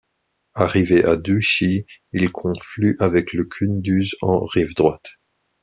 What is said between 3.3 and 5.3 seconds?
le Kunduz en rive droite.